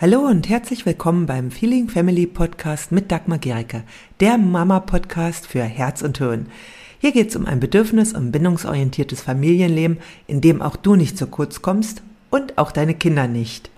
[0.00, 3.82] Hallo und herzlich willkommen beim Feeling Family Podcast mit Dagmar Gericke,
[4.20, 6.46] der Mama-Podcast für Herz und Hirn.
[7.00, 11.26] Hier geht es um ein bedürfnis- und bindungsorientiertes Familienleben, in dem auch du nicht zu
[11.26, 13.70] kurz kommst und auch deine Kinder nicht.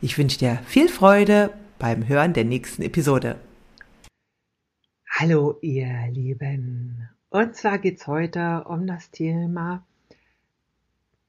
[0.00, 3.36] Ich wünsche dir viel Freude beim Hören der nächsten Episode.
[5.10, 7.06] Hallo ihr Lieben.
[7.28, 9.84] Und zwar geht es heute um das Thema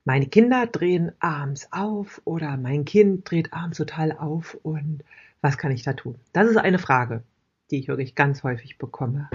[0.07, 5.03] meine Kinder drehen abends auf oder mein Kind dreht abends total auf und
[5.41, 6.15] was kann ich da tun?
[6.31, 7.23] Das ist eine Frage,
[7.69, 9.29] die ich wirklich ganz häufig bekomme.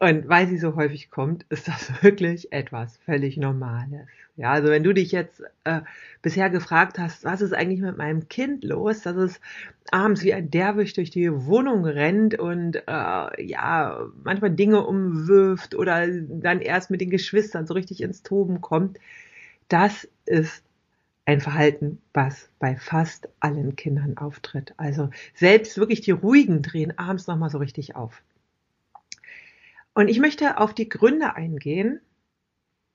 [0.00, 4.08] Und weil sie so häufig kommt, ist das wirklich etwas völlig Normales.
[4.34, 5.82] Ja, also wenn du dich jetzt äh,
[6.22, 9.40] bisher gefragt hast, was ist eigentlich mit meinem Kind los, dass es
[9.92, 16.08] abends wie ein Derwisch durch die Wohnung rennt und äh, ja, manchmal Dinge umwirft oder
[16.08, 18.98] dann erst mit den Geschwistern so richtig ins Toben kommt,
[19.68, 20.62] das ist
[21.24, 24.74] ein Verhalten, was bei fast allen Kindern auftritt.
[24.76, 28.22] Also selbst wirklich die ruhigen drehen abends nochmal so richtig auf.
[29.92, 32.00] Und ich möchte auf die Gründe eingehen,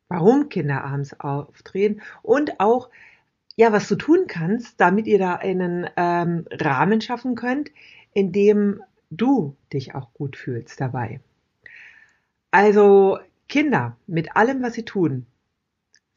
[0.08, 2.90] warum Kinder abends aufdrehen und auch,
[3.56, 7.70] ja, was du tun kannst, damit ihr da einen ähm, Rahmen schaffen könnt,
[8.14, 11.20] in dem du dich auch gut fühlst dabei.
[12.50, 15.26] Also Kinder mit allem, was sie tun,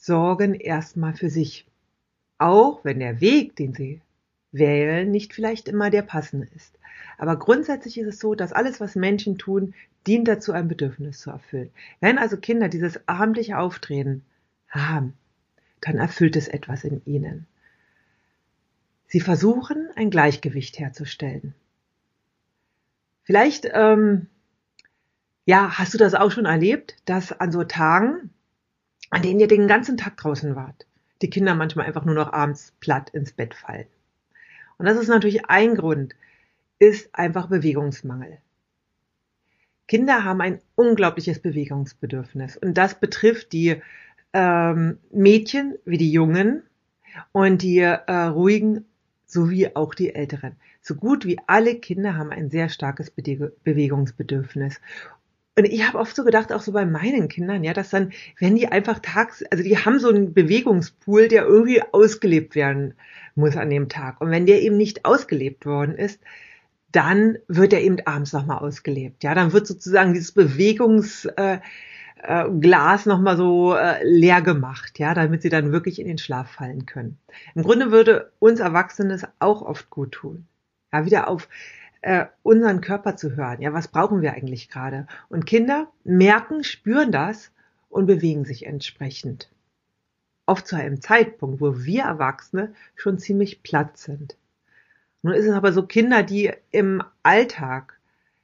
[0.05, 1.67] sorgen erstmal für sich.
[2.37, 4.03] Auch wenn der Weg, den sie
[4.53, 6.79] wählen, nicht vielleicht immer der passende ist.
[7.17, 9.75] Aber grundsätzlich ist es so, dass alles, was Menschen tun,
[10.07, 11.71] dient dazu, ein Bedürfnis zu erfüllen.
[12.01, 14.23] Wenn also Kinder dieses abendliche Auftreten
[14.69, 15.15] haben,
[15.81, 17.47] dann erfüllt es etwas in ihnen.
[19.07, 21.55] Sie versuchen, ein Gleichgewicht herzustellen.
[23.23, 24.27] Vielleicht, ähm,
[25.47, 28.34] ja, hast du das auch schon erlebt, dass an so Tagen,
[29.11, 30.87] an denen ihr den ganzen Tag draußen wart.
[31.23, 33.87] Die Kinder manchmal einfach nur noch abends platt ins Bett fallen.
[34.77, 36.15] Und das ist natürlich ein Grund,
[36.79, 38.39] ist einfach Bewegungsmangel.
[39.87, 43.81] Kinder haben ein unglaubliches Bewegungsbedürfnis und das betrifft die
[44.33, 46.63] ähm, Mädchen wie die Jungen
[47.33, 48.87] und die äh, ruhigen
[49.27, 50.57] sowie auch die Älteren.
[50.81, 54.81] So gut wie alle Kinder haben ein sehr starkes Be Bewegungsbedürfnis
[55.57, 58.57] und ich habe oft so gedacht, auch so bei meinen Kindern, ja, dass dann, wenn
[58.57, 62.95] die einfach tags, also die haben so einen Bewegungspool, der irgendwie ausgelebt werden
[63.37, 64.21] muss an dem Tag.
[64.21, 66.21] Und wenn der eben nicht ausgelebt worden ist,
[66.91, 69.23] dann wird er eben abends nochmal ausgelebt.
[69.23, 71.61] Ja, dann wird sozusagen dieses Bewegungsglas äh,
[72.27, 76.87] äh, nochmal so äh, leer gemacht, ja, damit sie dann wirklich in den Schlaf fallen
[76.87, 77.19] können.
[77.55, 80.47] Im Grunde würde uns Erwachsenes auch oft gut tun.
[80.93, 81.49] Ja, wieder auf
[82.05, 83.63] äh, unseren Körper zu hören.
[83.63, 85.07] Ja, was brauchen wir eigentlich gerade?
[85.31, 87.51] Und Kinder merken, spüren das
[87.89, 89.51] und bewegen sich entsprechend.
[90.45, 94.37] Oft zu einem Zeitpunkt, wo wir Erwachsene schon ziemlich platt sind.
[95.23, 97.99] Nun ist es aber so Kinder, die im Alltag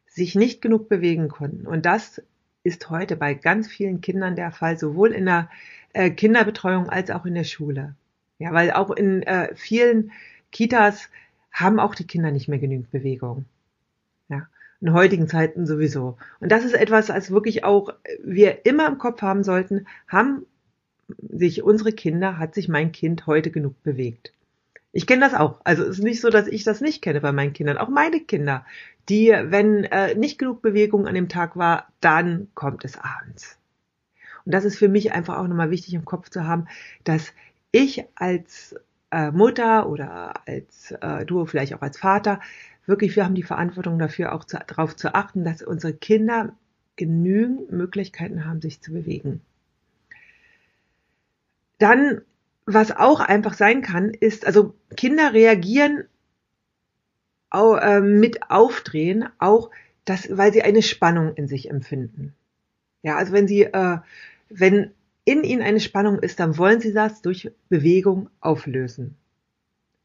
[0.07, 1.67] sich nicht genug bewegen konnten.
[1.67, 2.23] Und das
[2.63, 5.51] ist heute bei ganz vielen Kindern der Fall, sowohl in der
[5.93, 7.95] äh, Kinderbetreuung als auch in der Schule.
[8.39, 10.13] Ja, weil auch in äh, vielen
[10.51, 11.11] Kitas
[11.51, 13.45] haben auch die Kinder nicht mehr genügend Bewegung.
[14.29, 14.49] Ja,
[14.81, 16.17] in heutigen Zeiten sowieso.
[16.41, 20.47] Und das ist etwas, als wirklich auch wir immer im Kopf haben sollten, haben
[21.19, 24.33] sich unsere Kinder, hat sich mein Kind heute genug bewegt.
[24.93, 25.61] Ich kenne das auch.
[25.65, 27.79] Also es ist nicht so, dass ich das nicht kenne bei meinen Kindern.
[27.79, 28.65] Auch meine Kinder,
[29.09, 33.59] die, wenn äh, nicht genug Bewegung an dem Tag war, dann kommt es abends.
[34.45, 36.67] Und das ist für mich einfach auch nochmal wichtig im Kopf zu haben,
[37.05, 37.33] dass
[37.73, 38.75] ich als
[39.11, 42.41] äh, Mutter oder als äh, du vielleicht auch als Vater,
[42.87, 46.55] wirklich, wir haben die Verantwortung dafür auch darauf zu achten, dass unsere Kinder
[46.97, 49.41] genügend Möglichkeiten haben, sich zu bewegen.
[51.79, 52.23] Dann,
[52.67, 56.05] was auch einfach sein kann, ist, also Kinder reagieren
[57.49, 59.71] auch, äh, mit Aufdrehen auch,
[60.05, 62.35] das, weil sie eine Spannung in sich empfinden.
[63.03, 63.99] Ja, also wenn sie, äh,
[64.51, 64.93] wenn
[65.25, 69.17] in ihnen eine Spannung ist, dann wollen sie das durch Bewegung auflösen.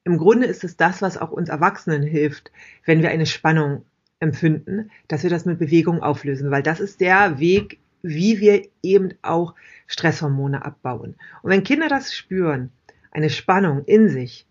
[0.04, 2.52] Im Grunde ist es das, was auch uns Erwachsenen hilft,
[2.86, 3.86] wenn wir eine Spannung
[4.20, 9.14] empfinden, dass wir das mit Bewegung auflösen, weil das ist der Weg, wie wir eben
[9.24, 9.56] auch
[9.88, 11.16] Stresshormone abbauen.
[11.42, 12.72] Und wenn Kinder das spüren,
[13.12, 14.46] eine Spannung in sich,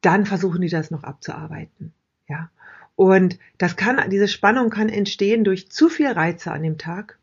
[0.00, 1.92] dann versuchen die das noch abzuarbeiten.
[2.28, 2.50] Ja.
[2.96, 7.18] Und das kann, diese Spannung kann entstehen durch zu viel Reize an dem Tag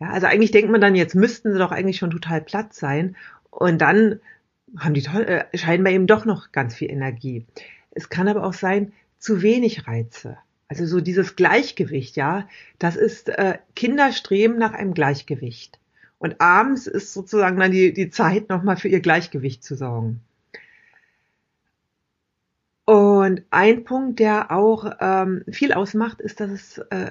[0.00, 3.16] ja, also eigentlich denkt man dann, jetzt müssten sie doch eigentlich schon total platt sein.
[3.50, 4.20] Und dann
[4.76, 7.46] haben die toll, äh, scheinbar eben doch noch ganz viel Energie.
[7.90, 10.38] Es kann aber auch sein, zu wenig Reize.
[10.68, 12.46] Also so dieses Gleichgewicht, ja,
[12.78, 15.80] das ist äh, Kinder streben nach einem Gleichgewicht.
[16.18, 20.20] Und abends ist sozusagen dann die, die Zeit, nochmal für ihr Gleichgewicht zu sorgen.
[22.84, 27.10] Und ein Punkt, der auch ähm, viel ausmacht, ist, dass es äh,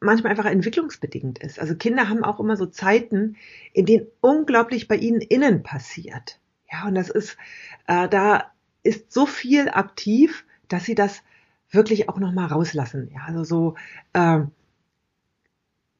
[0.00, 1.58] manchmal einfach entwicklungsbedingt ist.
[1.58, 3.36] Also Kinder haben auch immer so Zeiten,
[3.72, 6.40] in denen unglaublich bei ihnen innen passiert.
[6.70, 7.36] Ja, und das ist,
[7.86, 8.52] äh, da
[8.82, 11.22] ist so viel aktiv, dass sie das
[11.70, 13.10] wirklich auch nochmal rauslassen.
[13.12, 13.74] Ja, also so
[14.12, 14.40] äh,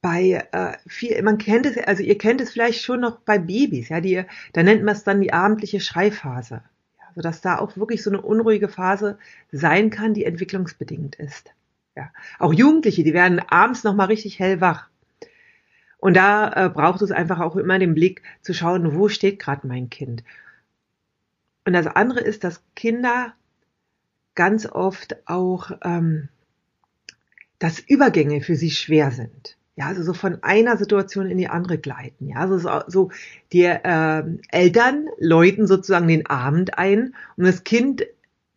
[0.03, 3.89] bei äh, viel, man kennt es, also ihr kennt es vielleicht schon noch bei Babys,
[3.89, 6.63] ja, die, da nennt man es dann die abendliche Schreiphase.
[6.99, 9.19] Ja, also dass da auch wirklich so eine unruhige Phase
[9.51, 11.55] sein kann, die entwicklungsbedingt ist.
[11.97, 14.89] Ja, auch Jugendliche, die werden abends nochmal richtig hellwach.
[15.99, 19.67] Und da äh, braucht es einfach auch immer den Blick zu schauen, wo steht gerade
[19.67, 20.25] mein Kind.
[21.65, 23.33] Und das andere ist, dass Kinder
[24.35, 26.29] ganz oft auch, ähm,
[27.59, 29.57] dass Übergänge für sie schwer sind.
[29.77, 32.29] Ja, also so von einer Situation in die andere gleiten.
[32.29, 33.11] Ja, also so, so
[33.53, 38.05] die äh, Eltern läuten sozusagen den Abend ein und das Kind,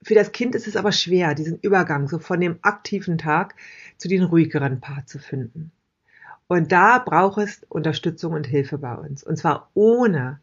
[0.07, 3.55] für das Kind ist es aber schwer, diesen Übergang so von dem aktiven Tag
[3.97, 5.73] zu den ruhigeren Part zu finden.
[6.47, 9.21] Und da braucht es Unterstützung und Hilfe bei uns.
[9.21, 10.39] Und zwar ohne,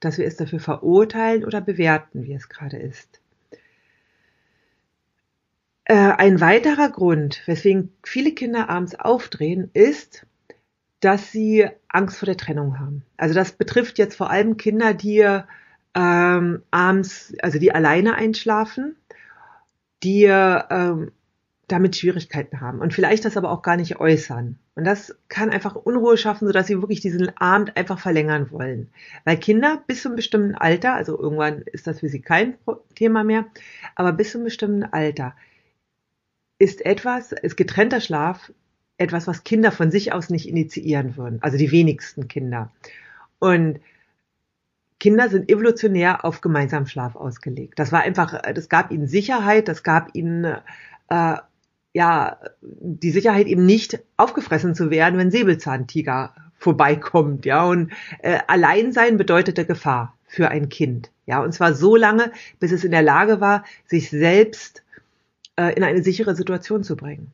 [0.00, 3.22] dass wir es dafür verurteilen oder bewerten, wie es gerade ist.
[5.84, 10.26] Äh, ein weiterer Grund, weswegen viele Kinder abends aufdrehen, ist,
[11.00, 13.02] dass sie Angst vor der Trennung haben.
[13.16, 15.26] Also das betrifft jetzt vor allem Kinder, die
[15.94, 18.96] ähm, abends, also die alleine einschlafen,
[20.02, 21.12] die ähm,
[21.68, 24.58] damit Schwierigkeiten haben und vielleicht das aber auch gar nicht äußern.
[24.76, 28.88] Und das kann einfach Unruhe schaffen, sodass sie wirklich diesen Abend einfach verlängern wollen.
[29.24, 32.54] Weil Kinder bis zu einem bestimmten Alter, also irgendwann ist das für sie kein
[32.94, 33.46] Thema mehr,
[33.96, 35.34] aber bis zu einem bestimmten Alter
[36.58, 38.52] ist etwas, ist getrennter Schlaf
[38.98, 41.38] etwas, was Kinder von sich aus nicht initiieren würden.
[41.42, 42.70] Also die wenigsten Kinder.
[43.38, 43.80] Und
[44.98, 47.78] Kinder sind evolutionär auf gemeinsamen Schlaf ausgelegt.
[47.78, 50.44] Das war einfach, das gab ihnen Sicherheit, das gab ihnen
[51.08, 51.36] äh,
[51.92, 59.18] ja die Sicherheit eben nicht aufgefressen zu werden, wenn Säbelzahntiger vorbeikommt, ja und äh, Alleinsein
[59.18, 63.40] bedeutete Gefahr für ein Kind, ja und zwar so lange, bis es in der Lage
[63.40, 64.82] war, sich selbst
[65.56, 67.32] äh, in eine sichere Situation zu bringen.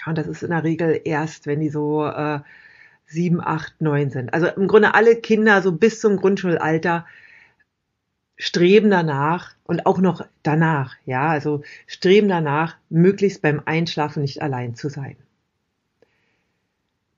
[0.00, 2.40] Ja, und das ist in der Regel erst, wenn die so äh,
[3.12, 4.34] sieben, acht, neun sind.
[4.34, 7.06] Also im Grunde alle Kinder so bis zum Grundschulalter
[8.36, 14.74] streben danach und auch noch danach, ja, also streben danach, möglichst beim Einschlafen nicht allein
[14.74, 15.16] zu sein.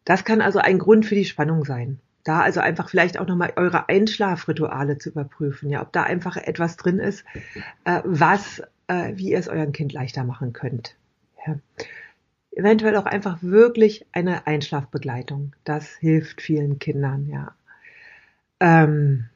[0.04, 1.98] Das kann also ein Grund für die Spannung sein.
[2.24, 6.76] Da also einfach vielleicht auch nochmal eure Einschlafrituale zu überprüfen, ja, ob da einfach etwas
[6.76, 7.24] drin ist,
[7.84, 10.96] äh, was äh, wie ihr es eurem Kind leichter machen könnt.
[11.46, 11.56] Ja.
[12.56, 15.54] Eventuell auch einfach wirklich eine Einschlafbegleitung.
[15.64, 17.54] Das hilft vielen Kindern, ja.
[18.60, 19.28] Ähm,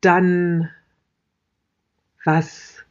[0.00, 0.70] dann,
[2.24, 2.84] was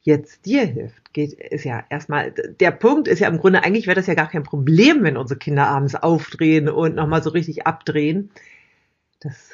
[0.00, 3.96] jetzt dir hilft, geht, ist ja erstmal, der Punkt ist ja im Grunde, eigentlich wäre
[3.96, 8.30] das ja gar kein Problem, wenn unsere Kinder abends aufdrehen und nochmal so richtig abdrehen.
[9.20, 9.50] Das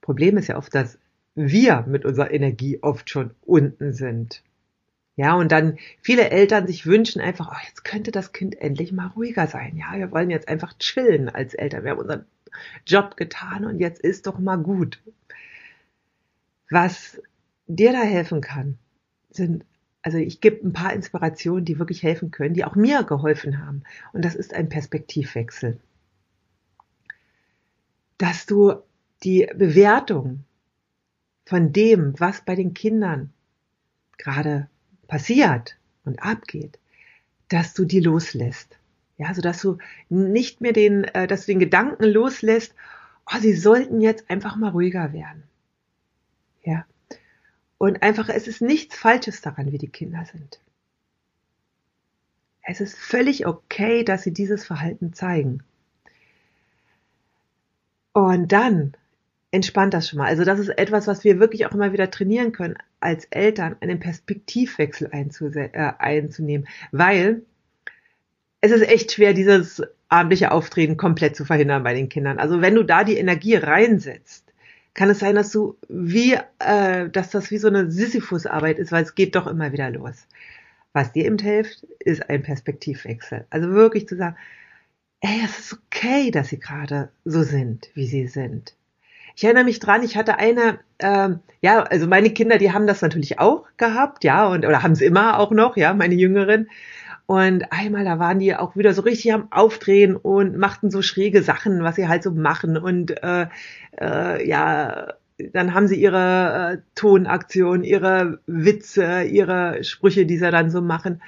[0.00, 0.98] Problem ist ja oft, dass
[1.34, 4.42] wir mit unserer Energie oft schon unten sind.
[5.18, 9.08] Ja, und dann viele Eltern sich wünschen einfach, oh, jetzt könnte das Kind endlich mal
[9.08, 9.76] ruhiger sein.
[9.76, 11.82] Ja, wir wollen jetzt einfach chillen als Eltern.
[11.82, 12.24] Wir haben unseren
[12.86, 15.02] Job getan und jetzt ist doch mal gut.
[16.70, 17.20] Was
[17.66, 18.78] dir da helfen kann,
[19.28, 19.64] sind,
[20.02, 23.82] also ich gebe ein paar Inspirationen, die wirklich helfen können, die auch mir geholfen haben.
[24.12, 25.80] Und das ist ein Perspektivwechsel.
[28.18, 28.74] Dass du
[29.24, 30.44] die Bewertung
[31.44, 33.32] von dem, was bei den Kindern
[34.16, 34.68] gerade
[35.08, 36.78] passiert und abgeht,
[37.48, 38.78] dass du die loslässt.
[39.16, 42.72] Ja, so dass du nicht mehr den, äh, dass du den Gedanken loslässt,
[43.26, 45.42] oh, sie sollten jetzt einfach mal ruhiger werden.
[46.62, 46.86] Ja.
[47.78, 50.60] Und einfach, es ist nichts Falsches daran, wie die Kinder sind.
[52.62, 55.62] Es ist völlig okay, dass sie dieses Verhalten zeigen.
[58.12, 58.94] Und dann
[59.50, 60.26] entspannt das schon mal.
[60.26, 64.00] Also das ist etwas, was wir wirklich auch immer wieder trainieren können, als Eltern einen
[64.00, 67.42] Perspektivwechsel äh, einzunehmen, weil
[68.60, 72.38] es ist echt schwer, dieses abendliche Auftreten komplett zu verhindern bei den Kindern.
[72.38, 74.44] Also wenn du da die Energie reinsetzt,
[74.94, 79.04] kann es sein, dass du wie, äh, dass das wie so eine Sisyphus-Arbeit ist, weil
[79.04, 80.26] es geht doch immer wieder los.
[80.92, 83.46] Was dir eben hilft, ist ein Perspektivwechsel.
[83.50, 84.36] Also wirklich zu sagen,
[85.20, 88.74] ey, es ist okay, dass sie gerade so sind, wie sie sind.
[89.38, 91.28] Ich erinnere mich dran, ich hatte eine, äh,
[91.60, 95.00] ja, also meine Kinder, die haben das natürlich auch gehabt, ja, und oder haben es
[95.00, 96.68] immer auch noch, ja, meine Jüngeren.
[97.26, 101.44] Und einmal, da waren die auch wieder so richtig am Aufdrehen und machten so schräge
[101.44, 103.46] Sachen, was sie halt so machen und äh,
[104.00, 105.12] äh, ja,
[105.52, 111.22] dann haben sie ihre äh, Tonaktion, ihre Witze, ihre Sprüche, die sie dann so machen.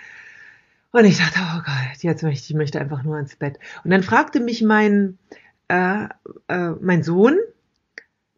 [0.90, 3.60] Und ich dachte, oh Gott, jetzt möchte ich möchte einfach nur ins Bett.
[3.84, 5.16] Und dann fragte mich mein
[5.68, 6.08] äh,
[6.48, 7.38] äh, mein Sohn,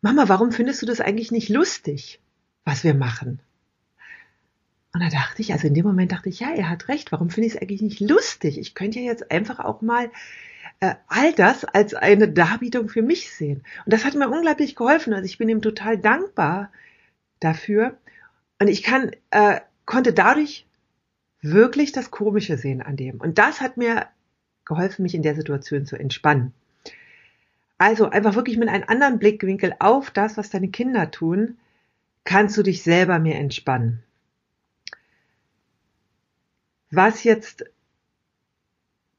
[0.02, 2.20] Mama, warum findest du das eigentlich nicht lustig,
[2.64, 3.40] was wir machen?
[4.92, 7.12] Und da dachte ich, also in dem Moment dachte ich, ja, er hat recht.
[7.12, 8.58] Warum finde ich es eigentlich nicht lustig?
[8.58, 10.10] Ich könnte ja jetzt einfach auch mal
[10.80, 13.62] äh, all das als eine Darbietung für mich sehen.
[13.86, 15.14] Und das hat mir unglaublich geholfen.
[15.14, 16.70] Also ich bin ihm total dankbar
[17.40, 17.96] dafür.
[18.60, 20.66] Und ich kann, äh, konnte dadurch
[21.40, 23.20] wirklich das Komische sehen an dem.
[23.20, 24.08] Und das hat mir
[24.64, 26.52] geholfen, mich in der Situation zu entspannen.
[27.82, 31.56] Also einfach wirklich mit einem anderen Blickwinkel auf das, was deine Kinder tun,
[32.22, 34.04] kannst du dich selber mehr entspannen.
[36.92, 37.64] Was jetzt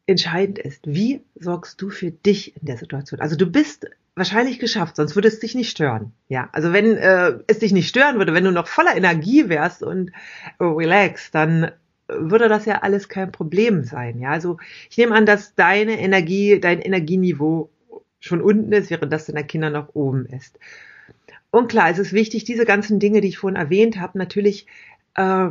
[0.06, 3.20] entscheidend ist, wie sorgst du für dich in der Situation?
[3.20, 6.14] Also du bist wahrscheinlich geschafft, sonst würde es dich nicht stören.
[6.30, 9.84] Ja, also wenn äh, es dich nicht stören würde, wenn du noch voller Energie wärst
[9.84, 10.12] und
[10.60, 11.70] äh, relax, dann
[12.08, 14.20] würde das ja alles kein Problem sein.
[14.20, 14.58] Ja, also
[14.90, 17.70] ich nehme an, dass deine Energie, dein Energieniveau
[18.24, 20.58] schon unten ist, während das deiner Kinder noch oben ist.
[21.52, 24.66] Und klar, es ist wichtig, diese ganzen Dinge, die ich vorhin erwähnt habe, natürlich
[25.16, 25.50] äh,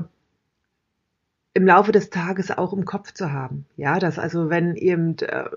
[1.52, 3.66] im Laufe des Tages auch im Kopf zu haben.
[3.76, 5.50] Ja, dass also wenn eben äh,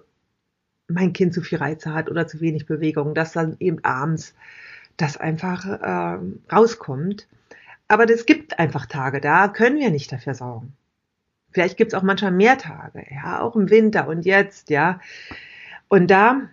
[0.89, 4.35] mein Kind zu viel Reize hat oder zu wenig Bewegung, dass dann eben abends
[4.97, 6.19] das einfach äh,
[6.53, 7.29] rauskommt.
[7.87, 10.73] Aber es gibt einfach Tage, da können wir nicht dafür sorgen.
[11.51, 14.99] Vielleicht gibt es auch manchmal mehr Tage, ja, auch im Winter und jetzt, ja.
[15.87, 16.49] Und da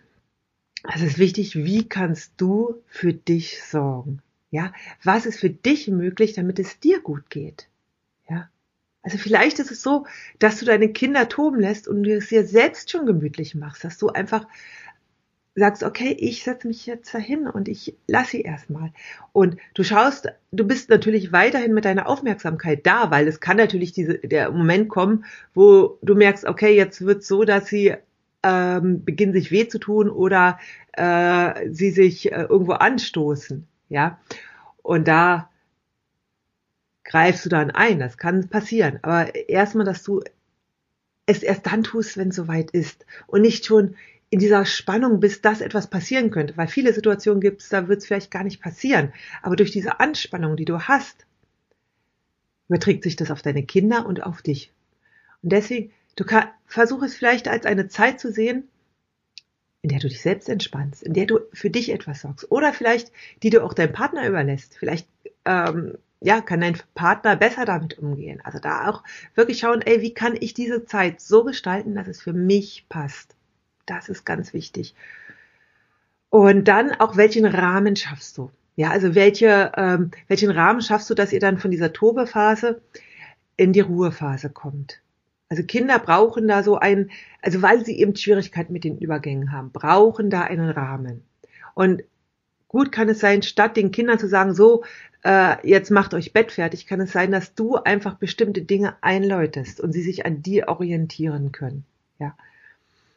[0.95, 4.21] es ist wichtig, wie kannst du für dich sorgen?
[4.51, 4.73] Ja,
[5.03, 7.69] was ist für dich möglich, damit es dir gut geht?
[8.29, 8.51] Ja,
[9.03, 10.07] also vielleicht ist es so,
[10.39, 13.99] dass du deine Kinder toben lässt und du es dir selbst schon gemütlich machst, dass
[13.99, 14.47] du einfach
[15.55, 18.93] sagst, okay, ich setze mich jetzt dahin und ich lasse sie erstmal.
[19.33, 23.93] Und du schaust, du bist natürlich weiterhin mit deiner Aufmerksamkeit da, weil es kann natürlich
[23.93, 27.95] diese, der Moment kommen, wo du merkst, okay, jetzt wird so, dass sie
[28.43, 30.59] ähm, beginnen sich weh zu tun oder
[30.93, 33.67] äh, sie sich äh, irgendwo anstoßen.
[33.89, 34.19] Ja,
[34.83, 35.51] und da
[37.05, 37.99] greifst du dann ein.
[37.99, 38.99] Das kann passieren.
[39.03, 40.23] Aber erstmal, dass du
[41.27, 43.97] es erst dann tust, wenn es soweit ist und nicht schon
[44.31, 46.57] in dieser Spannung bist, dass etwas passieren könnte.
[46.57, 49.13] Weil viele Situationen gibt es, da wird es vielleicht gar nicht passieren.
[49.43, 51.27] Aber durch diese Anspannung, die du hast,
[52.69, 54.73] überträgt sich das auf deine Kinder und auf dich.
[55.43, 58.69] Und deswegen, du kann, versuch es vielleicht als eine Zeit zu sehen,
[59.83, 63.11] in der du dich selbst entspannst, in der du für dich etwas sorgst oder vielleicht
[63.43, 64.77] die du auch deinem Partner überlässt.
[64.79, 65.09] Vielleicht
[65.45, 68.41] ähm, ja, kann dein Partner besser damit umgehen.
[68.45, 69.03] Also da auch
[69.35, 73.35] wirklich schauen, ey, wie kann ich diese Zeit so gestalten, dass es für mich passt.
[73.87, 74.95] Das ist ganz wichtig.
[76.31, 78.51] Und dann auch, welchen Rahmen schaffst du?
[78.77, 82.81] Ja, also welche, ähm, welchen Rahmen schaffst du, dass ihr dann von dieser Tobephase
[83.57, 85.03] in die Ruhephase kommt?
[85.53, 87.11] Also Kinder brauchen da so ein,
[87.43, 91.25] also weil sie eben Schwierigkeiten mit den Übergängen haben, brauchen da einen Rahmen.
[91.75, 92.05] Und
[92.69, 94.83] gut kann es sein, statt den Kindern zu sagen, so,
[95.23, 99.79] äh, jetzt macht euch Bett fertig, kann es sein, dass du einfach bestimmte Dinge einläutest
[99.79, 101.85] und sie sich an dir orientieren können.
[102.19, 102.35] Ja.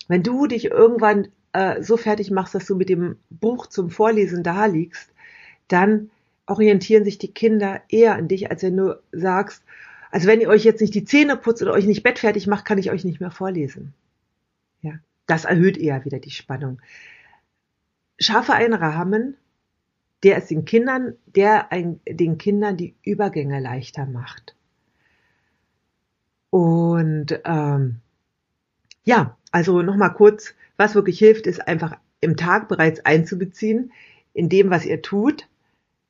[0.10, 4.44] Wenn du dich irgendwann äh, so fertig machst, dass du mit dem Buch zum Vorlesen
[4.44, 5.10] da liegst,
[5.70, 6.10] dann
[6.48, 9.64] orientieren sich die Kinder eher an dich, als wenn du sagst,
[10.16, 12.78] also wenn ihr euch jetzt nicht die Zähne putzt oder euch nicht bettfertig macht, kann
[12.78, 13.94] ich euch nicht mehr vorlesen.
[14.82, 14.94] Ja,
[15.26, 16.82] das erhöht eher wieder die Spannung.
[18.18, 19.36] Schaffe einen Rahmen,
[20.24, 24.56] der es den Kindern, der ein, den Kindern die Übergänge leichter macht.
[26.50, 27.98] Und ähm,
[29.04, 33.92] ja, also nochmal kurz, was wirklich hilft, ist einfach im Tag bereits einzubeziehen,
[34.32, 35.50] in dem, was ihr tut,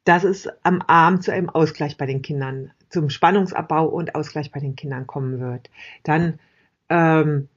[0.04, 4.62] dass es am Abend zu einem Ausgleich bei den Kindern zum Spannungsabbau und Ausgleich bei
[4.62, 5.70] den Kindern kommen wird.
[6.04, 6.40] Dann
[6.88, 7.50] ähm,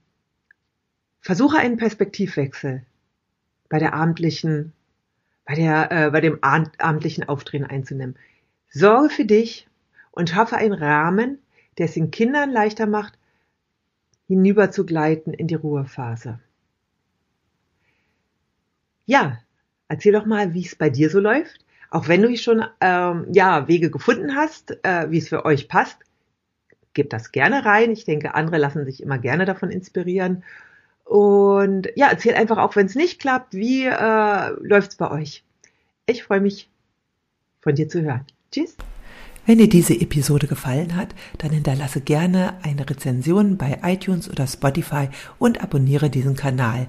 [1.20, 2.84] versuche einen Perspektivwechsel
[3.68, 4.72] bei der abendlichen,
[5.44, 8.16] bei der, äh, bei dem abendlichen Aufdrehen einzunehmen.
[8.68, 9.68] Sorge für dich
[10.10, 11.38] und schaffe einen Rahmen,
[11.78, 13.16] der es den Kindern leichter macht,
[14.26, 16.40] hinüber zu gleiten in die Ruhephase.
[19.06, 19.38] Ja,
[19.86, 23.68] erzähl doch mal, wie es bei dir so läuft auch wenn du schon ähm, ja
[23.68, 25.98] Wege gefunden hast, äh, wie es für euch passt,
[26.94, 27.92] gebt das gerne rein.
[27.92, 30.42] Ich denke, andere lassen sich immer gerne davon inspirieren.
[31.04, 35.42] Und ja, erzählt einfach auch, wenn es nicht klappt, wie äh, läuft's bei euch.
[36.06, 36.68] Ich freue mich,
[37.60, 38.24] von dir zu hören.
[38.52, 38.76] Tschüss.
[39.46, 45.08] Wenn dir diese Episode gefallen hat, dann hinterlasse gerne eine Rezension bei iTunes oder Spotify
[45.38, 46.88] und abonniere diesen Kanal.